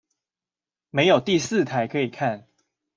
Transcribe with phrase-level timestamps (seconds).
[0.89, 2.47] 沒有第四台可以看